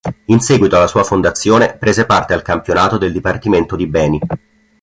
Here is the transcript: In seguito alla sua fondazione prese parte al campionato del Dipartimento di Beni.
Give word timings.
In 0.25 0.39
seguito 0.39 0.75
alla 0.77 0.87
sua 0.87 1.03
fondazione 1.03 1.77
prese 1.77 2.07
parte 2.07 2.33
al 2.33 2.41
campionato 2.41 2.97
del 2.97 3.11
Dipartimento 3.11 3.75
di 3.75 3.85
Beni. 3.85 4.19